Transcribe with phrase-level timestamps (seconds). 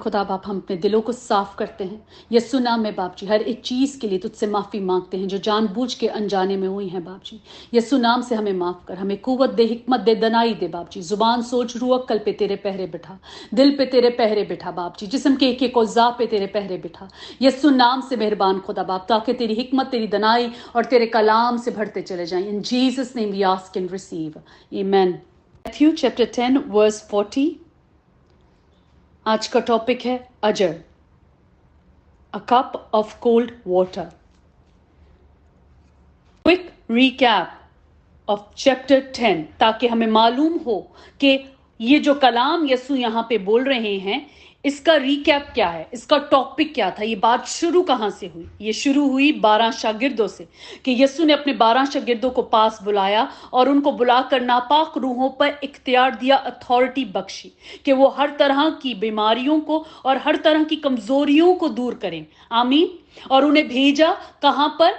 [0.00, 3.42] खुदा बाप, हम अपने दिलों को साफ़ करते हैं। यस्सु नाम में बाप जी। हर
[3.42, 7.04] एक चीज़ के लिए तुझसे माफ़ी मांगते हैं, जो जानबूझ के अनजाने में हुई हैं
[7.04, 7.40] बाप जी।
[7.74, 11.02] यस्सु नाम से हमें माफ़ कर, हमें कुवत दे, हिकमत दे, दनाई दे बाप जी।
[11.02, 13.18] ज़ुबान सोच रू अक्कल पे तेरे पहरे बिठा।
[13.54, 16.76] दिल पे तेरे पहरे बिठा बाप जी। जिसम के एक एक औजा पे तेरे पहरे
[16.78, 17.08] बिठा।
[17.42, 21.70] यस्सु नाम से मेहरबान खुदा बाप, ताकि तेरी हिकमत, तेरी दनाई और तेरे कलाम से
[21.70, 24.38] भरते चले जाएँ। In Jesus name we ask and receive
[24.80, 25.18] amen
[25.64, 27.48] Matthew chapter 10 verse 40
[29.26, 30.74] आज का टॉपिक है अजर।
[32.34, 34.04] A cup of cold water
[36.44, 40.78] quick recap of chapter ten ताकि हमें मालूम हो
[41.20, 41.38] कि
[41.80, 44.20] ये जो कलाम यसु यहाँ पे बोल रहे हैं
[44.64, 45.88] इसका रिकैप क्या है?
[45.94, 47.02] इसका टॉपिक क्या था?
[47.02, 48.46] ये बात शुरू कहाँ से हुई?
[48.60, 50.46] ये शुरू हुई बारह शागिर्दों से
[50.84, 55.58] कि यस्सु ने अपने बारह शागिर्दों को पास बुलाया और उनको बुलाकर नापाक रूहों पर
[55.64, 57.52] इख्तियार दिया अथॉरिटी बख्शी
[57.84, 62.26] कि वो हर तरह की बीमारियों को और हर तरह की कमजोरियों को दूर करें।
[62.52, 62.98] आमीन।
[63.30, 64.10] और उन्हें भेजा
[64.42, 64.94] कहाँ पर?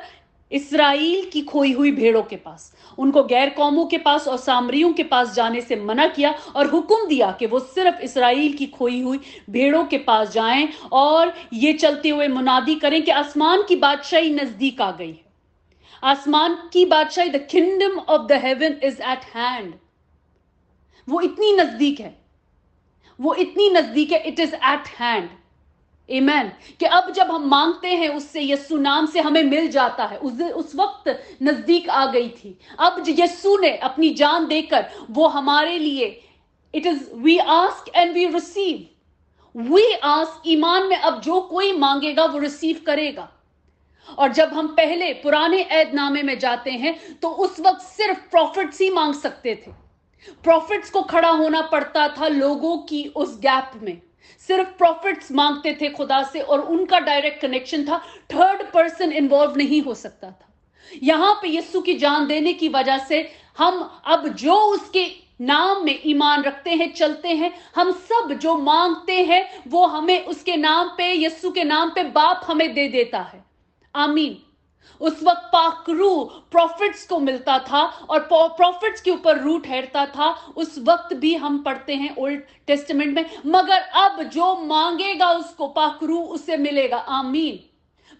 [0.51, 5.03] इसराइल की खोई हुई भेड़ों के पास। उनको गैर कौमों के पास और सामरियों के
[5.03, 9.19] पास जाने से मना किया और हुक्म दिया कि वो सिर्फ़ इसराइल की खोई हुई
[9.49, 14.81] भेड़ों के पास जाएँ और ये चलते हुए मुनादी करें कि आसमान की बादशाही नज़दीक
[14.81, 15.29] आ गई है।
[16.03, 19.73] आसमान की बादशाही the kingdom of the heaven is at hand
[21.07, 22.15] वो इतनी नज़दीक है।
[23.19, 25.29] वो इतनी नज़दीक है it is at hand
[26.11, 30.17] amen कि अब जब हम मांगते हैं, उससे यस्सु नाम से हमें मिल जाता है।
[30.17, 31.09] उस उस वक्त
[31.43, 36.07] नज़दीक आ गई थी। अब यस्सु ने अपनी जान देकर, वो हमारे लिए
[36.73, 38.87] it is we ask and we receive
[39.55, 43.29] we ask ईमान में अब जो कोई मांगेगा, वो रिसीव करेगा।
[44.09, 48.89] और जब हम पहले पुराने ऐदनामे में जाते हैं तो उस वक्त सिर्फ़ प्रॉफिट्स ही
[48.89, 49.71] मांग सकते थे।
[50.43, 54.01] प्रॉफिट्स को खड़ा होना पड़ता था लोगों की उस गैप में।
[54.47, 57.97] सिर्फ़ प्रॉफिट्स मांगते थे खुदा से और उनका डायरेक्ट कनेक्शन था।
[58.33, 60.47] थर्ड पर्सन इन्वॉल्व नहीं हो सकता था।
[61.03, 65.99] यहाँ पे यस्सु की जान देने की वजह से हम अब जो उसके नाम में
[66.05, 71.25] ईमान रखते हैं, चलते हैं, हम सब जो मांगते हैं, वो हमें उसके नाम पे
[71.25, 73.45] यस्सु के नाम पे बाप हमें दे देता है।
[73.95, 74.37] आमीन।
[75.01, 80.75] उस वक्त पाकरू प्रॉफिट्स को मिलता था और प्रॉफिट्स के ऊपर रूट ठहरता था। उस
[80.79, 86.57] वक्त भी हम पढ़ते हैं ओल्ड टेस्टमेंट में, मगर अब जो मांगेगा उसको पाकरू उसे
[86.57, 87.59] मिलेगा। आमीन।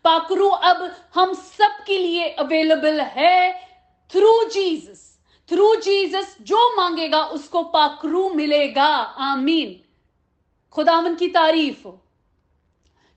[0.04, 3.52] पाकरू अब हम सब के लिए अवेलेबल है
[4.14, 5.20] थ्रू जीसस
[5.50, 8.88] थ्रू जीसस जो मांगेगा उसको पाकरू मिलेगा।
[9.22, 9.80] आमीन।
[10.72, 12.01] खुदावन की तारीफ़ हो।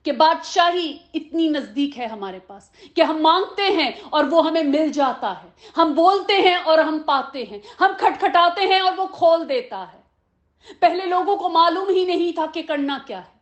[0.05, 4.91] कि बादशाही इतनी नज़दीक है हमारे पास कि हम मांगते हैं और वो हमें मिल
[4.91, 9.45] जाता है। हम बोलते हैं और हम पाते हैं। हम खटखटाते हैं और वो खोल
[9.45, 10.03] देता है।
[10.81, 13.35] पहले लोगों को मालूम ही नहीं था कि करना क्या है।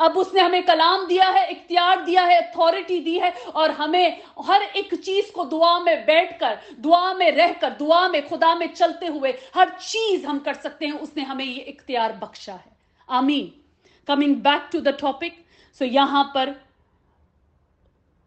[0.00, 4.62] अब उसने हमें कलाम दिया है, इख्तियार दिया है अथॉरिटी दी है और हमें हर
[4.62, 9.38] एक चीज़ को दुआ में बैठकर, दुआ में रहकर, दुआ में, खुदा में चलते हुए
[9.54, 12.76] हर चीज़ हम कर सकते हैं। उसने हमें ये इख्तियार बख्शा है।
[13.10, 13.67] आमीन।
[14.08, 15.44] Coming back to the topic
[15.80, 16.54] so यहाँ पर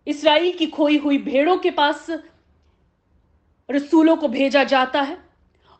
[0.07, 2.05] इसराइल की खोई हुई भेड़ों के पास
[3.69, 5.17] रसूलों को भेजा जाता है।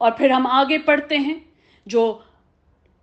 [0.01, 1.41] और फिर हम आगे पढ़ते हैं
[1.87, 2.11] जो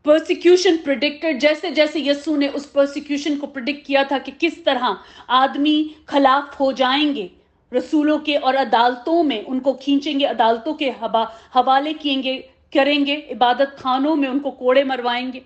[0.07, 4.97] परसिक्यूशन प्रिडिक्टेड जैसे जैसे यसु ने उस परसिक्यूशन को प्रिडिक्ट किया था कि किस तरह
[5.31, 7.31] आदमी खिलाफ हो जाएँगे
[7.73, 11.23] रसूलों के और अदालतों में, उनको खींचेंगे, अदालतों के हवा
[11.55, 12.37] हवाले किएँगे,
[12.73, 15.43] करेंगे इबादत खानों में उनको कोड़े मरवाएँगे।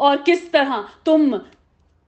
[0.00, 1.36] और किस तरह तुम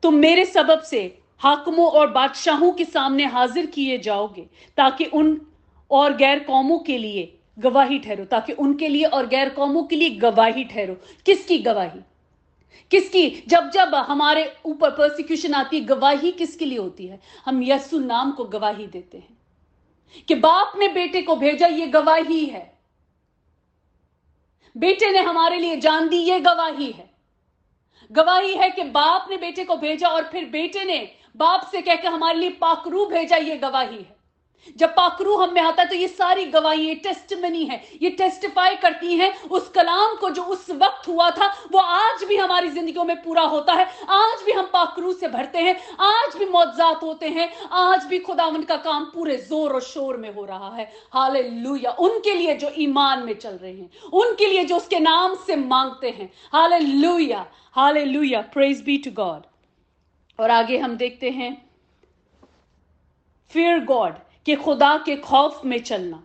[0.03, 5.47] तुम मेरे सबब से हाकमों और बादशाहों के सामने हाजिर किए जाओगे, ताकि उन
[5.91, 10.11] और गैर कौमों के लिए गवाही ठहरो, ताकि उनके लिए और गैर कौमों के लिए
[10.11, 10.95] गवाही ठहरो।
[11.27, 12.01] किसकी गवाही?
[12.91, 13.45] किसकी?
[13.49, 17.21] जब जब हमारे ऊपर प्रोसिक्यूशन आती है, गवाही किसके लिए होती है?
[17.47, 19.39] हम यसु नाम को गवाही देते हैं
[20.29, 22.79] कि बाप ने बेटे को भेजा, ये गवाही है।
[24.77, 27.12] बेटे ने हमारे लिए जान दी, ये गवाही है।
[28.13, 30.99] गवाही है कि बाप ने बेटे को भेजा और फिर बेटे ने
[31.37, 34.22] बाप से कहकर हमारे लिए पाकरू भेजा, ये गवाही है।
[34.77, 39.15] जब पाकरू हम में आता है तो ये सारी गवाही टेस्टमनी है, ये टेस्टिफाई करती
[39.15, 43.23] हैं उस कलाम को जो उस वक्त हुआ था, वो आज भी हमारी जिंदगियों में
[43.23, 47.51] पूरा होता है, आज भी हम पाकरू से भरते हैं, आज भी मौजात होते हैं,
[47.73, 52.35] आज भी खुदावन का काम पूरे ज़ोर और शोर में हो रहा है। हाल उनके
[52.35, 56.31] लिए जो ईमान में चल रहे हैं, उनके लिए जो उसके नाम से मांगते हैं।
[56.83, 57.47] Hallelujah
[58.01, 59.43] hallelujah praise be to God
[60.39, 61.51] और आगे हम देखते हैं
[63.53, 64.15] फियर गॉड
[64.47, 66.23] कि खुदा के खौफ में चलना।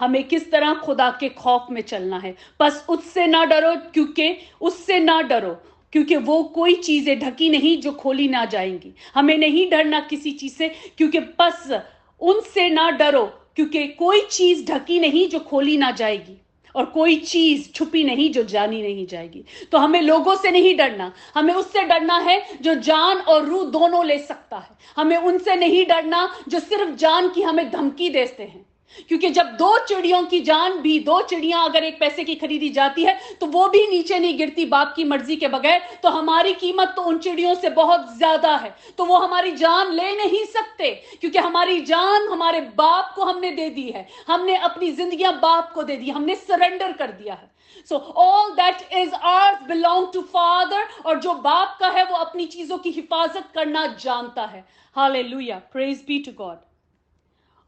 [0.00, 2.36] हमें किस तरह खुदा के खौफ में चलना है?
[2.60, 5.50] बस उससे ना डरो, क्योंकि उससे ना डरो,
[5.92, 10.54] क्योंकि वो कोई चीज़ें ढकी नहीं जो खोली ना जाएँगी। हमें नहीं डरना किसी चीज़
[10.54, 11.82] से, क्योंकि बस
[12.20, 16.43] उनसे ना डरो, क्योंकि कोई चीज़ ढकी नहीं जो खोली ना जाएगी।
[16.74, 21.12] और कोई चीज़ छुपी नहीं जो जानी नहीं जाएगी। तो हमें लोगों से नहीं डरना।
[21.34, 25.86] हमें उससे डरना है जो जान और रूह दोनों ले सकता है। हमें उनसे नहीं
[25.86, 28.73] डरना जो सिर्फ़ जान की हमें धमकी देते हैं।
[29.08, 33.04] क्योंकि जब दो चिड़ियों की जान भी, दो चिड़ियाँ अगर एक पैसे की खरीदी जाती
[33.04, 36.92] है तो वो भी नीचे नहीं गिरती बाप की मर्ज़ी के बगैर। तो हमारी कीमत
[36.96, 41.38] तो उन चिड़ियों से बहुत ज़्यादा है। तो वो हमारी जान ले नहीं सकते, क्योंकि
[41.38, 45.96] हमारी जान हमारे बाप को हमने दे दी है। हमने अपनी ज़िंदगी बाप को दे
[45.96, 47.52] दी, हमने सरेंडर कर दिया है।
[47.88, 52.46] So all that is ours belong to father और जो बाप का है, वो अपनी
[52.46, 54.64] चीज़ों की हिफाजत करना जानता है।
[55.26, 56.56] Hallelujah praise be to God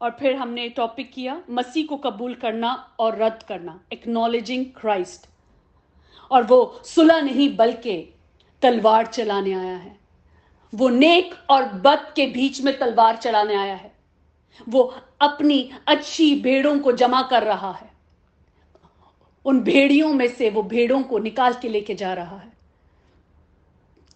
[0.01, 5.27] और फिर हमने टॉपिक किया, मसीह को कबूल करना और रद्द करना एक्नॉलेजिंग क्राइस्ट
[6.31, 8.13] और वो सुलह नहीं, बल्कि
[8.61, 9.97] तलवार चलाने आया है।
[10.75, 13.95] वो नेक और बद के बीच में तलवार चलाने आया है।
[14.69, 17.91] वो अपनी अच्छी भेड़ों को जमा कर रहा है।
[19.45, 22.53] उन भेड़ियों में से वो भेड़ों को निकाल के लेके जा रहा है।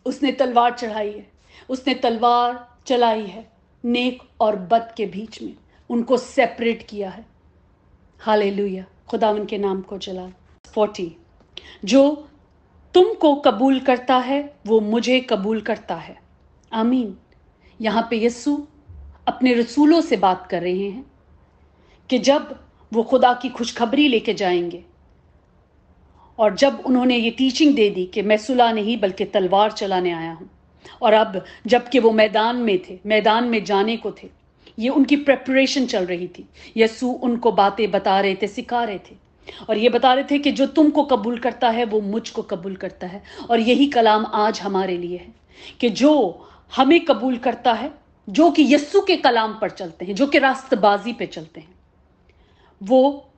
[0.06, 1.32] उसने तलवार चढ़ाई है।
[1.70, 3.52] उसने तलवार चलाई है,
[3.86, 5.56] नेक और बद के बीच में।
[5.92, 7.26] उनको सेपरेट किया है।
[8.20, 10.28] हाल लुया खुदावन के नाम को चला
[10.74, 11.16] फोर्टी
[11.86, 12.28] जो
[12.94, 16.22] तुमको कबूल करता है, वो मुझे कबूल करता है।
[16.74, 17.18] आमीन।
[17.82, 18.68] यहाँ पे यस्सु
[19.28, 21.12] अपने रसूलों से बात कर रहे हैं
[22.10, 22.60] कि जब
[22.94, 24.84] वो खुदा की खुशखबरी लेके जाएँगे
[26.40, 30.34] और जब उन्होंने ये टीचिंग दे दी कि मैं सुलह नहीं, बल्कि तलवार चलाने आया
[30.34, 30.50] हूँ।
[31.02, 34.41] और अब जबकि वो मैदान में थे, मैदान में जाने को थे
[34.80, 39.32] ये उनकी प्रेपरेशन चल रही थी। यसु उनको बातें बता रहे थे, सिखा रहे थे।
[39.70, 43.08] और ये बता रहे थे कि जो तुमको कबूल करता है, वो मुझको कबूल करता
[43.08, 45.34] है। और यही कलाम आज हमारे लिए है
[45.80, 47.92] कि जो हमें कबूल करता है,
[48.30, 51.76] जो कि यस्सु के कलाम पर चलते हैं, जो कि रास्तबाजी पे चलते हैं,
[52.84, 53.30] वो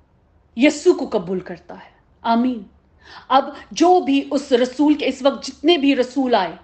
[0.58, 1.94] यस्सु को कबूल करता है।
[2.26, 2.66] आमीन।
[3.30, 6.58] अब जो भी उस रसूल के, इस वक्त जितने भी रसूल आए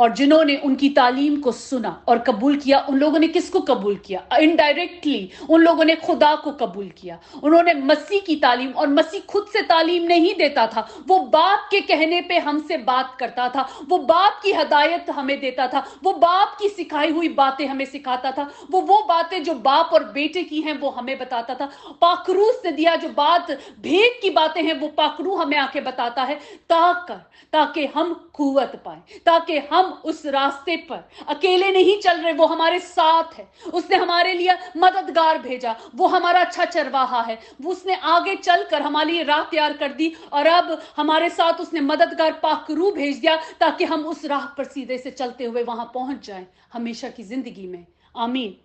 [0.00, 4.22] और जिन्होंने उनकी तालीम को सुना और कबूल किया, उन लोगों ने किसको कबूल किया?
[4.38, 9.46] इनडायरेक्टली उन लोगों ने खुदा को कबूल किया। उन्होंने मसीह की तालीम और मसीह खुद
[9.52, 13.98] से तालीम नहीं देता था। वो बाप के कहने पे हमसे बात करता था। वो
[13.98, 18.50] बाप की हदायत हमें देता था। वो बाप की सिखाई हुई बातें हमें सिखाता था।
[18.70, 21.70] वो वो बातें जो बाप और बेटे की हैं, वो हमें बताता था।
[22.00, 23.50] पाखरूस ने दिया जो बात,
[23.80, 26.34] भेद की बातें हैं, वो पाखरू हमें आके बताता है,
[26.70, 27.20] ताकर,
[27.52, 32.78] ताकि हम कुवत पाए, ताकि हम उस रास्ते पर। अकेले नहीं चल रहे वो हमारे
[32.78, 38.34] साथ है। उसने हमारे लिए मददगार भेजा। वो हमारा अच्छा चरवाहा है। वो उसने आगे
[38.36, 43.18] चलकर हमारे लिए राह तैयार कर दी और अब हमारे साथ उसने मददगार पाकरू भेज
[43.18, 47.22] दिया ताकि हम उस राह पर सीधे से चलते हुए वहाँ पहुँच जाए हमेशा की
[47.22, 48.56] ज़िंदगी में। आमीन।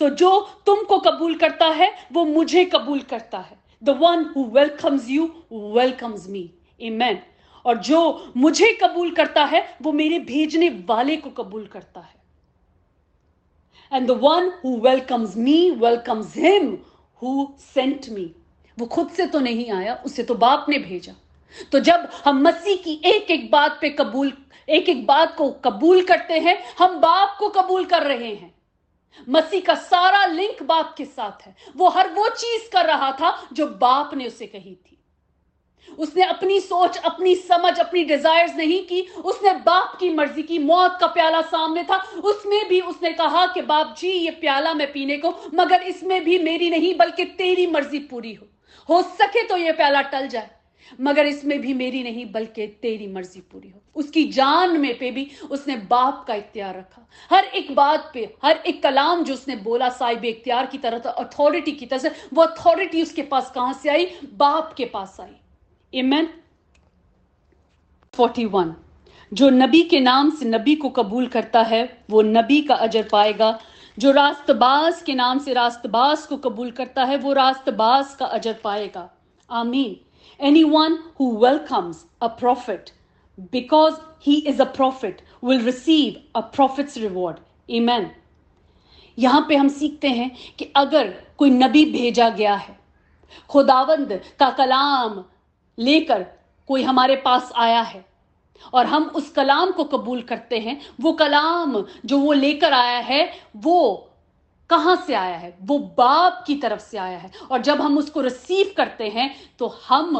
[0.00, 4.44] सो so, जो तुमको कबूल करता है वो मुझे कबूल करता है। The one who
[4.44, 6.50] welcomes you welcomes me
[6.80, 7.18] Amen.
[7.64, 12.22] और जो मुझे कबूल करता है, वो मेरे भेजने वाले को कबूल करता है।
[13.92, 16.72] And the one who welcomes me welcomes him
[17.22, 18.30] who sent me
[18.78, 21.12] वो खुद से तो नहीं आया, उसे तो बाप ने भेजा।
[21.72, 24.32] तो जब हम मसीह की एक एक बात पे कबूल
[24.68, 28.54] एक एक बात को कबूल करते हैं, हम बाप को कबूल कर रहे हैं।
[29.28, 33.48] मसीह का सारा लिंक बाप के साथ है। वो हर वो चीज़ कर रहा था
[33.52, 34.93] जो बाप ने उसे कही थी।
[35.98, 40.96] उसने अपनी सोच, अपनी समझ, अपनी डिजायर्स नहीं की। उसने बाप की मर्ज़ी की, मौत
[41.00, 45.16] का प्याला सामने था। उसमें भी उसने कहा कि, बाप जी, ये प्याला मैं पीने
[45.16, 48.46] को, मगर इसमें भी मेरी नहीं, बल्कि तेरी मर्ज़ी पूरी हो।
[48.88, 50.50] हो सके तो ये प्याला टल जाए,
[51.00, 55.30] मगर इसमें भी मेरी नहीं, बल्कि तेरी मर्ज़ी पूरी हो। उसकी जान में पे भी
[55.50, 59.88] उसने बाप का इख्तियार रखा। हर एक बात पे, हर एक कलाम जो उसने बोला
[59.90, 64.06] साहिब इख्तियार की तरह अथॉरिटी की तरह से, वो अथॉरिटी उसके पास कहाँ से आई?
[64.34, 65.34] बाप के पास आई।
[65.94, 66.26] इमन
[68.14, 68.72] 41
[69.32, 73.58] जो नबी के नाम से नबी को कबूल करता है, वो नबी का अजर पाएगा।
[73.98, 79.08] जो रास्तबाज के नाम से रास्तबाज को कबूल करता है, वो रास्तबाज का अजर पाएगा।
[79.50, 79.96] आमीन।
[80.40, 82.90] Any one who welcomes a prophet
[83.52, 83.94] because
[84.26, 87.36] he is a prophet will receive a prophet's reward
[87.70, 88.10] amen
[89.18, 92.78] यहाँ पे हम सीखते हैं कि अगर कोई नबी भेजा गया है,
[93.50, 95.24] खुदावंद का कलाम
[95.78, 96.26] लेकर
[96.68, 98.04] कोई हमारे पास आया है
[98.74, 103.30] और हम उस कलाम को कबूल करते हैं, वो कलाम जो वो लेकर आया है,
[103.56, 104.10] वो
[104.70, 105.56] कहाँ से आया है?
[105.62, 109.66] वो बाप की तरफ़ से आया है। और जब हम उसको रिसीव करते हैं तो
[109.88, 110.16] हम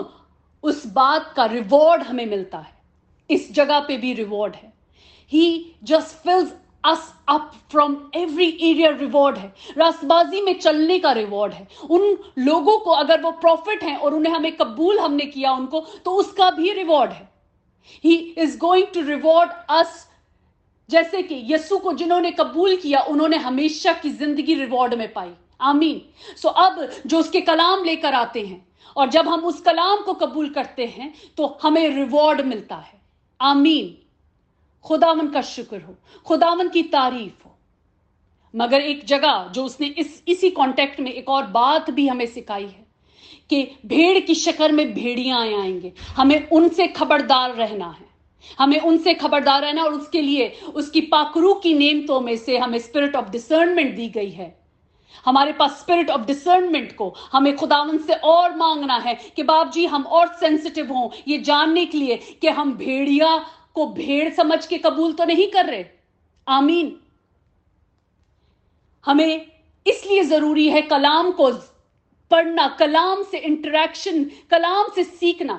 [0.63, 2.73] उस बात का रिवॉर्ड हमें मिलता है।
[3.31, 4.73] इस जगह पे भी रिवॉर्ड है।
[5.33, 6.53] He just fills
[6.85, 12.79] us up from every area reward है। रास्तबाजी में चलने का रिवॉर्ड है। उन लोगों
[12.79, 16.73] को अगर वो प्रॉफिट हैं और उन्हें हमें कबूल हमने किया उनको तो उसका भी
[16.73, 17.29] रिवॉर्ड है।
[18.05, 20.07] He is going to reward us
[20.91, 25.31] जैसे कि यस्सु को जिन्होंने कबूल किया, उन्होंने हमेशा की ज़िंदगी रिवॉर्ड में पाई।
[25.63, 26.01] आमीन।
[26.37, 30.15] सो so अब जो उसके कलाम लेकर आते हैं, और जब हम उस कलाम को
[30.15, 33.01] कबूल करते हैं तो हमें रिवॉर्ड मिलता है।
[33.41, 33.97] आमीन।
[34.85, 35.95] खुदावन का शुक्र हो,
[36.27, 37.59] खुदावन की तारीफ़ हो।
[38.57, 42.63] मगर एक जगह जो उसने इस, इसी कॉन्टेक्ट में एक और बात भी हमें सिखाई
[42.63, 42.87] है
[43.51, 48.15] कि भेड़ की शक्ल में भेड़ियाँ आएँगे। हमें उनसे खबरदार रहना है।
[48.59, 53.17] हमें उनसे खबरदार रहना और उसके लिए, उसकी पाकरू की नेमतों में से हमें स्पिरिट
[53.17, 54.65] ऑफ़ डिसर्नमेंट दी गई है।
[55.25, 59.87] हमारे पास स्पिरिट ऑफ़ डिसर्नमेंट को हमें खुदावन से और मांगना है कि बाप जी,
[59.87, 64.79] हम और सेंसिटिव हों। ये जानने के लिए कि हम भेड़िया को भेड़ समझ के
[64.79, 65.85] कबूल तो नहीं कर रहे।
[66.47, 66.97] आमीन।
[69.05, 69.47] हमें
[69.87, 71.51] इसलिए ज़रूरी है कलाम को
[72.31, 75.55] पढ़ना, कलाम से इंटरेक्शन कलाम से सीखना,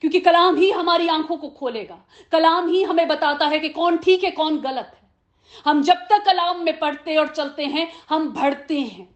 [0.00, 1.98] क्योंकि कलाम ही हमारी आँखों को खोलेगा।
[2.32, 6.24] कलाम ही हमें बताता है कि कौन ठीक है, कौन गलत है। हम जब तक
[6.24, 9.08] कलाम में पढ़ते और चलते हैं, हम बढ़ते हैं।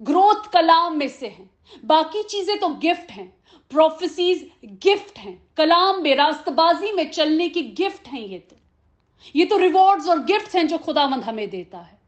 [0.00, 1.50] ग्रोथ कलाम में से है।
[1.84, 3.32] बाकी चीज़ें तो गिफ्ट हैं।
[3.70, 8.56] प्रोफेसीज गिफ्ट हैं। कलाम में, रास्तबाजी में चलने की गिफ्ट हैं ये तो।
[9.36, 11.98] ये तो रिवॉर्ड्स और गिफ्ट्स हैं जो खुदावंद हमें देता है।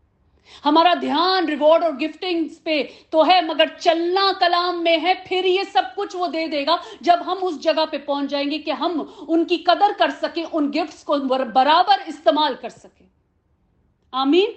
[0.64, 2.82] हमारा ध्यान रिवॉर्ड और गिफ्टिंग पे
[3.12, 7.22] तो है, मगर चलना कलाम में है, फिर ये सब कुछ वो दे देगा जब
[7.22, 11.18] हम उस जगह पे पहुँच जाएँगे कि हम उनकी कदर कर सके, उन गिफ्ट्स को
[11.18, 13.04] बराबर इस्तेमाल कर सके।
[14.12, 14.54] आमीन।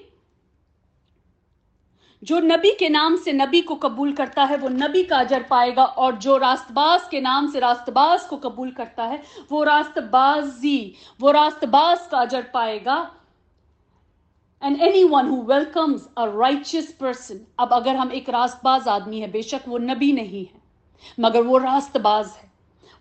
[2.25, 5.83] जो नबी के नाम से नबी को कबूल करता है, वो नबी का अजर पाएगा
[5.85, 12.07] और जो रास्तबाज के नाम से रास्तबाज को कबूल करता है, वो रास्तबाजी, वो रास्तबाज
[12.11, 12.97] का अजर पाएगा।
[14.61, 19.31] And any one who welcomes a righteous person अब अगर हम एक रास्तबाज आदमी है,
[19.31, 20.61] बेशक वो नबी नहीं है,
[21.19, 22.51] मगर वो रास्तबाज है,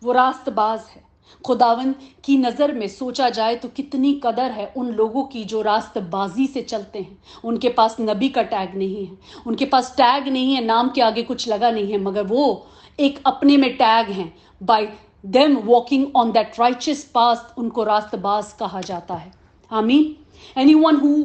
[0.02, 1.02] वो रास्तबाज है।
[1.44, 6.46] खुदावन की नज़र में सोचा जाए तो कितनी कदर है उन लोगों की जो रास्तबाजी
[6.46, 9.16] से चलते हैं। उनके पास नबी का टैग नहीं है।
[9.46, 12.66] उनके पास टैग नहीं है, नाम के आगे कुछ लगा नहीं है, मगर वो
[12.98, 14.88] एक अपने में टैग हैं। By
[15.24, 19.32] them walking on that righteous path उनको रास्तबाज कहा जाता है।
[19.70, 20.14] आमीन।
[20.56, 21.16] Any one who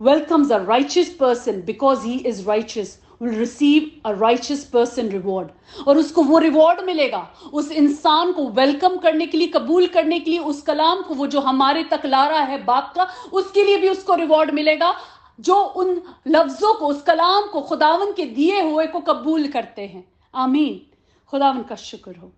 [0.00, 5.48] welcomes a righteous person because he is righteous will receive a righteous person reward
[5.88, 10.30] और उसको वो रिवॉर्ड मिलेगा। उस इंसान को वेलकम करने के लिए, कबूल करने के
[10.30, 13.76] लिए, उस कलाम को, वो जो हमारे तक ला रहा है बाप का, उसके लिए
[13.76, 14.94] भी उसको रिवॉर्ड मिलेगा,
[15.40, 20.08] जो उन लफ्जों को, उस कलाम को, खुदावन के दिए हुए को कबूल करते हैं।
[20.34, 20.80] आमीन।
[21.28, 22.32] खुदावन का शुक्र हो।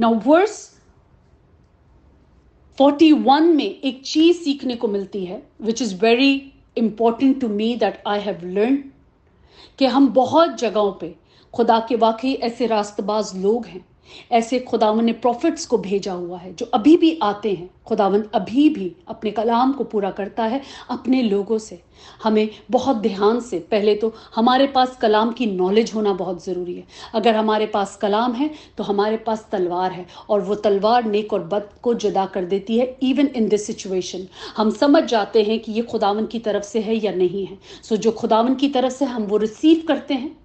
[0.00, 0.80] नाउ वर्स
[2.80, 8.02] 41 में एक चीज़ सीखने को मिलती है which is very important to me that
[8.06, 8.91] I have learn
[9.78, 11.14] कि हम बहुत जगहों पे
[11.54, 13.84] खुदा के वाकई ऐसे रास्तबाज लोग हैं
[14.32, 18.68] ऐसे खुदावन ने प्रॉफिट्स को भेजा हुआ है, जो अभी भी आते हैं। खुदावन अभी
[18.68, 21.80] भी अपने कलाम को पूरा करता है अपने लोगों से।
[22.22, 26.84] हमें बहुत ध्यान से, पहले तो हमारे पास कलाम की नॉलेज होना बहुत ज़रूरी है।
[27.14, 31.44] अगर हमारे पास कलाम है तो हमारे पास तलवार है, और वो तलवार नेक और
[31.44, 35.72] बद को जुदा कर देती है इवन इन दिस सिचुएशन हम समझ जाते हैं कि
[35.72, 39.04] ये खुदावन की तरफ़ से है या नहीं है। सो जो खुदावन की तरफ़ से
[39.04, 40.36] हम वो रिसीव करते हैं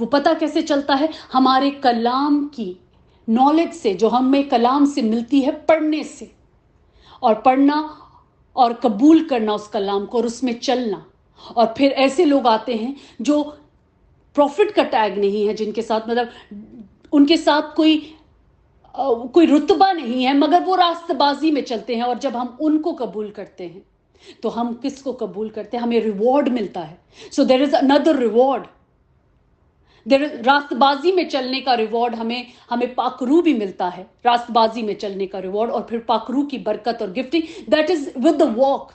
[0.00, 1.08] वो पता कैसे चलता है?
[1.32, 2.76] हमारे कलाम की
[3.28, 6.30] नॉलेज से, जो हमें कलाम से मिलती है, पढ़ने से।
[7.22, 7.80] और पढ़ना
[8.56, 11.04] और कबूल करना उस कलाम को और उसमें चलना।
[11.56, 13.42] और फिर ऐसे लोग आते हैं जो
[14.36, 16.30] प्रॉफिट का टैग नहीं है जिनके साथ मतलब
[17.12, 18.14] उनके साथ कोई
[18.94, 23.30] कोई रुतबा नहीं है, मगर वो रास्तबाजी में चलते हैं। और जब हम उनको कबूल
[23.30, 23.82] करते हैं
[24.42, 25.84] तो हम किसको कबूल करते हैं?
[25.84, 26.98] हमें रिवॉर्ड मिलता है।
[27.32, 28.66] So there is another reward
[30.16, 35.38] रास्तबाजी में चलने का रिवॉर्ड हमें हमें पाकरू भी मिलता है रास्तबाजी में चलने का
[35.38, 38.92] रिवॉर्ड और फिर पाकरू की बरकत और gifting that is with the walk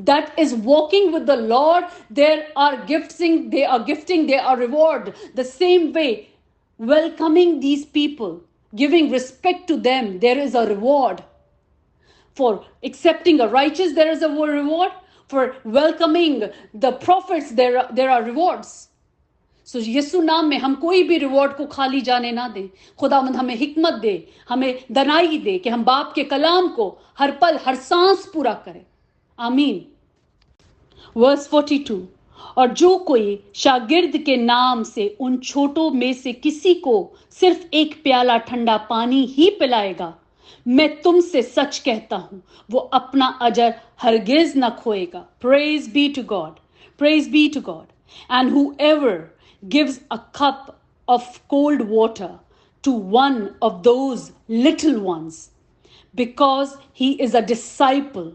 [0.00, 5.12] that is walking with the lord there are gifting they are gifting they are reward
[5.34, 6.28] the same way
[6.78, 8.40] welcoming these people
[8.74, 11.22] giving respect to them there is a reward
[12.36, 14.92] for accepting a righteous there is a reward
[15.28, 18.88] for welcoming the prophets there are, there are rewards
[19.68, 23.54] so Yesu नाम में हम कोई भी reward को खाली जाने ना दें खुदावंद हमें
[23.56, 24.14] हिकमत दे
[24.48, 26.88] हमें दनाई दे कि हम बाप के कलाम को
[27.18, 28.84] हर पल हर सांस पूरा करें
[29.38, 29.84] आमीन
[31.16, 32.00] वर्स 42
[32.56, 36.96] और जो कोई शागिर्द के नाम से उन छोटों में से किसी को
[37.40, 40.14] सिर्फ़ एक प्याला ठंडा पानी ही पिलाएगा
[40.66, 46.58] मैं तुमसे सच कहता हूँ वो अपना अजर हरगिज न खोएगा praise be to God
[47.00, 47.86] praise be to God
[48.32, 49.18] and whoever
[49.63, 50.75] Gives a cup
[51.07, 52.35] of cold water
[52.83, 55.49] to one of those little ones
[56.15, 58.31] because he is a disciple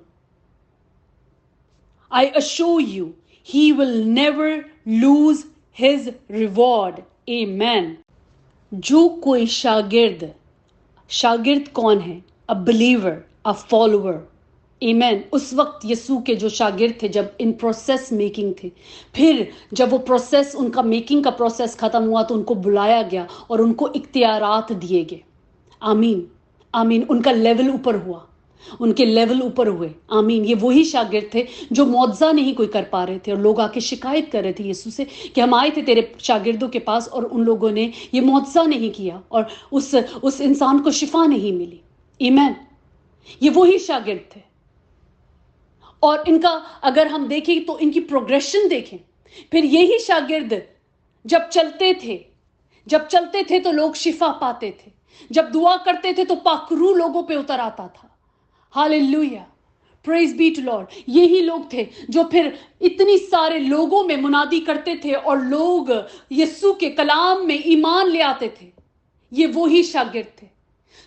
[2.11, 3.17] I assure you,
[3.47, 7.05] he will never lose his reward.
[7.29, 7.97] Amen.
[8.73, 10.33] जो कोई शागिर्द
[11.11, 13.17] शागिर्द कौन है a believer
[13.47, 14.15] a follower
[14.84, 18.72] Amen उस वक्त यसु के जो शागिर्द थे, जब इन प्रोसेस मेकिंग थे,
[19.16, 23.62] फिर जब वो प्रोसेस उनका मेकिंग का प्रोसेस खत्म हुआ तो उनको बुलाया गया और
[23.62, 25.22] उनको इख्तियारात दिए गए।
[25.82, 26.28] आमीन।
[26.76, 28.28] आमीन। उनका लेवल ऊपर हुआ।
[28.82, 33.04] उनके लेवल ऊपर हुए। आमीन। ये वही शागिर्द थे जो मुआवजा नहीं कोई कर पा
[33.04, 35.06] रहे थे और लोग आके शिकायत कर रहे थे यीशु से
[35.36, 38.92] कि हम आए थे तेरे शागिर्दों के पास और उन लोगों ने ये मुआवजा नहीं
[38.92, 41.80] किया और उस उस इंसान को शिफा नहीं मिली।
[42.22, 42.56] ईमैन
[43.44, 44.47] ये वही शागिर्द थे।
[46.04, 46.50] और इनका
[46.84, 48.98] अगर हम देखें तो इनकी प्रोग्रेशन देखें।
[49.52, 50.62] फिर यही शागिर्द
[51.26, 52.20] जब चलते थे,
[52.88, 54.92] जब चलते थे तो लोग शिफा पाते थे।
[55.32, 58.10] जब दुआ करते थे तो पाखरू लोगों पे उतर आता था।
[58.74, 59.46] Hallelujah
[60.06, 64.96] praise be to Lord यही लोग थे जो फिर इतनी सारे लोगों में मुनादी करते
[65.06, 65.92] थे और लोग
[66.32, 68.72] यस्सु के कलाम में ईमान ले आते थे।
[69.32, 70.48] ये वही शागिर्द थे।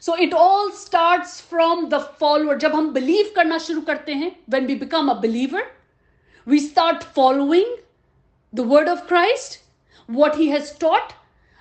[0.02, 4.66] So it all start from the follower जब हम बिलीव करना शुरू करते हैं when
[4.66, 5.70] we become a believer
[6.46, 7.76] we start following
[8.52, 9.60] the word of Christ
[10.08, 11.12] what he has taught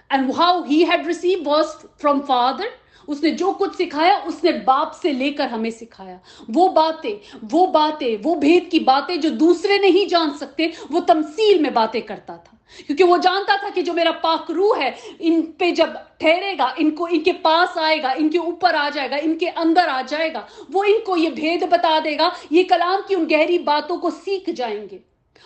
[0.09, 2.71] and how he had receive was from father
[3.09, 8.35] उसने जो कुछ सिखाया, उसने बाप से लेकर हमें सिखाया। वो बातें वो बातें, वो
[8.35, 13.03] भेद की बातें जो दूसरे नहीं जान सकते, वो तमसील में बातें करता था। क्योंकि
[13.03, 17.33] वो जानता था कि जो मेरा पाक रू है, इन पे जब ठहरेगा, इनको, इनके
[17.33, 21.99] पास आएगा, इनके ऊपर आ जाएगा, इनके अंदर आ जाएगा, वो इनको ये भेद बता
[21.99, 24.99] देगा, ये कलाम की उन गहरी बातों को सीख जाएँगे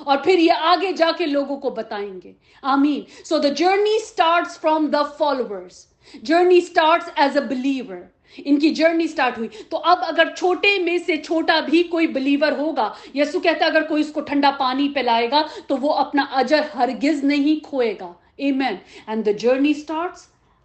[0.08, 4.95] और फिर ये आगे जाके लोगों को बताएँगे। आमीन। So the journey start from the
[4.95, 5.92] followers
[6.24, 11.18] journey start as a believer इनकी जर्नी स्टार्ट हुई। तो अब अगर छोटे में से
[11.18, 15.89] छोटा भी कोई बिलीवर होगा यसु कहता अगर कोई उसको ठंडा पानी पिलाएगा तो वो
[15.89, 18.16] अपना अजर हरगिज नहीं खोएगा।
[18.52, 20.13] Amen and the journey start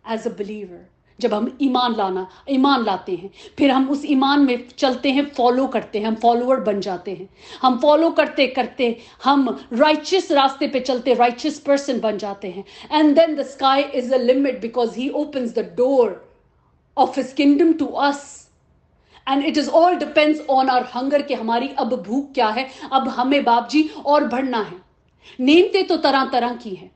[0.04, 0.86] as a believer
[1.20, 5.66] जब हम ईमान लाना, ईमान लाते हैं, फिर हम उस ईमान में चलते हैं फॉलो
[5.66, 7.28] करते हैं, हम फॉलोअर बन जाते हैं।
[7.62, 13.14] हम फॉलो करते करते हम राइचियस रास्ते पे चलते राइचियस पर्सन बन जाते हैं। And
[13.14, 16.36] then the sky is a limit because he opens the door
[16.96, 18.50] of his kingdom to us
[19.28, 23.08] and it is all depends on our hunger कि हमारी अब भूख क्या है, अब
[23.08, 24.80] हमें बाप जी और बढ़ना है।
[25.40, 26.90] नेमते तो तरह तरह की है।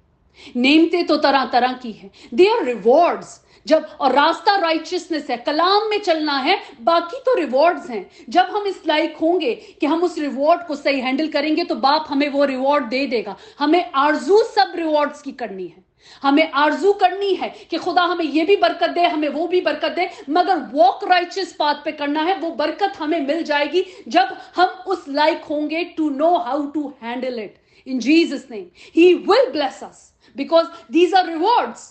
[0.57, 5.89] नेमते तो तरह तरह की है। दे आर रिवॉर्ड्स जब और रास्ता राइचियसनेस है, कलाम
[5.91, 10.19] में चलना है, बाकी तो रिवॉर्ड्स हैं। जब हम इस लायक होंगे कि हम उस
[10.19, 14.73] रिवॉर्ड को सही हैंडल करेंगे तो बाप हमें वो रिवॉर्ड दे देगा। हमें आरज़ू सब
[14.77, 15.85] रिवॉर्ड्स की करनी है।
[16.23, 19.93] हमें आरज़ू करनी है कि खुदा हमें ये भी बरकत दे, हमें वो भी बरकत
[19.93, 24.83] दे, मगर वॉक राइचियस पाथ पे करना है, वो बरकत हमें मिल जाएगी जब हम
[24.87, 28.65] उस लायक होंगे to know how to handle it in Jesus name
[28.97, 31.91] he will bless us because these are rewards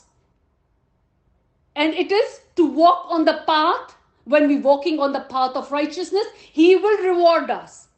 [1.77, 3.94] And it is to walk on the path,
[4.25, 7.88] when we're walking on the path of righteousness, He will reward us.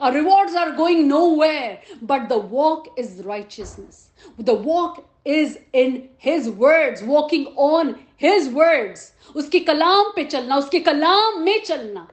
[0.00, 4.10] Our rewards are going nowhere, but the walk is righteousness.
[4.36, 9.12] The walk is in His words, walking on His words.
[9.36, 12.06] उसके कलाम पे चलना उसके कलाम में चलना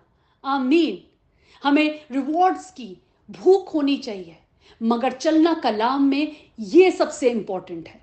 [0.43, 1.01] आमीन
[1.63, 2.95] हमें rewards की
[3.29, 4.37] भूख होनी चाहिए
[4.91, 6.35] मगर चलना कलाम में
[6.75, 8.01] ये सबसे इंपॉर्टेंट है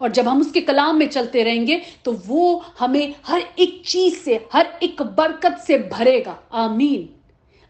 [0.00, 4.48] और जब हम उसके कलाम में चलते रहेंगे तो वो हमें हर एक चीज़ से,
[4.52, 7.08] हर एक बरकत से भरेगा। आमीन।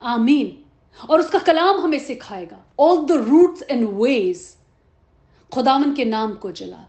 [0.03, 0.57] आमीन।
[1.11, 4.57] और उसका कलाम हमें सिखाएगा। All the routes and ways
[5.53, 6.87] खुदावन के नाम को जला।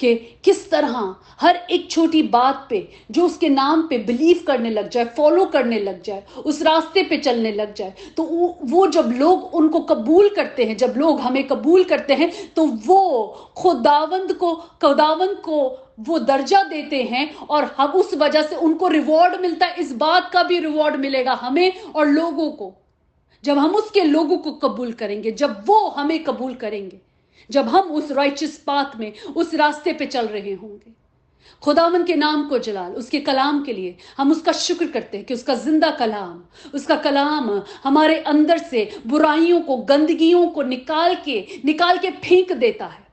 [0.00, 4.88] कि किस तरह हर एक छोटी बात पे जो उसके नाम पे बिलीव करने लग
[4.90, 8.22] जाए फॉलो करने लग जाए, उस रास्ते पे चलने लग जाए तो
[8.64, 13.26] वो जब लोग उनको कबूल करते हैं, जब लोग हमें कबूल करते हैं तो वो
[13.56, 15.58] खुदावंद को खुदावंद को
[16.00, 20.30] वो दर्जा देते हैं और हम उस वजह से उनको रिवॉर्ड मिलता है, इस बात
[20.32, 22.72] का भी रिवॉर्ड मिलेगा हमें और लोगों को।
[23.44, 27.00] जब हम उसके लोगों को कबूल करेंगे, जब वो हमें कबूल करेंगे
[27.50, 30.94] जब हम उस राइचियस पाथ में, उस रास्ते पे चल रहे होंगे।
[31.62, 35.34] खुदावन के नाम को जलाल, उसके कलाम के लिए हम उसका शुक्र करते हैं कि
[35.34, 36.42] उसका ज़िंदा कलाम,
[36.74, 37.50] उसका कलाम
[37.84, 43.06] हमारे अंदर से बुराइयों को, गंदगियों को निकाल के निकाल के फेंक देता है।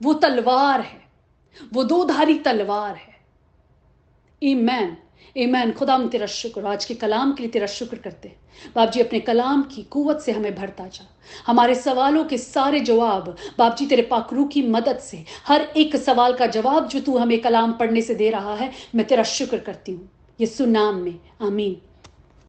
[0.00, 1.00] वो तलवार है,
[1.72, 3.14] वो दो धारी तलवार है।
[4.42, 4.96] ईमैन
[5.36, 8.36] ईमैन खुदा हम तेरा शुक्र आज के कलाम के लिए तेरा शुक्र करते हैं।
[8.76, 11.06] बाप जी, अपने कलाम की कुवत से हमें भरता जा
[11.46, 16.32] हमारे सवालों के सारे जवाब, बाप जी, तेरे पाकरू की मदद से। हर एक सवाल
[16.32, 19.92] का जवाब जो तू हमें कलाम पढ़ने से दे रहा है, मैं तेरा शुक्र करती
[19.92, 20.08] हूँ।
[20.40, 21.76] ये सुनाम में, आमीन।